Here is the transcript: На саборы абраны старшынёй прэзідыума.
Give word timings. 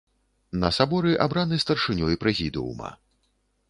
На 0.63 0.71
саборы 0.77 1.13
абраны 1.27 1.61
старшынёй 1.67 2.21
прэзідыума. 2.25 2.89